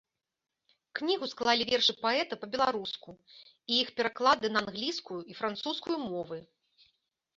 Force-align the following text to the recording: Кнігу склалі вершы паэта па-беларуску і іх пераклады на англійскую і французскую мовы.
Кнігу 0.99 1.25
склалі 1.33 1.63
вершы 1.71 1.93
паэта 2.03 2.33
па-беларуску 2.45 3.09
і 3.35 3.73
іх 3.83 3.93
пераклады 3.99 4.45
на 4.57 4.65
англійскую 4.65 5.21
і 5.35 5.41
французскую 5.43 5.97
мовы. 6.11 6.39